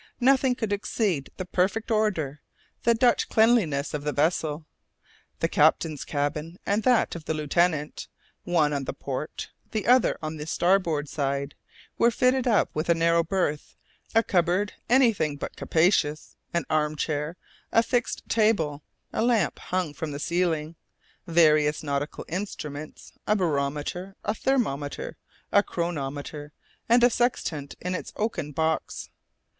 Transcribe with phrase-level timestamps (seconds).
[0.19, 2.41] Nothing could exceed the perfect order,
[2.85, 4.65] the Dutch cleanliness of the vessel.
[5.41, 8.07] The captain's cabin, and that of the lieutenant,
[8.43, 11.53] one on the port, the other on the starboard side,
[11.99, 13.75] were fitted up with a narrow berth,
[14.15, 17.37] a cupboard anything but capacious, an arm chair,
[17.71, 18.81] a fixed table,
[19.13, 20.75] a lamp hung from the ceiling,
[21.27, 25.15] various nautical instruments, a barometer, a thermometer,
[25.51, 26.51] a chronometer,
[26.89, 29.11] and a sextant in its oaken box.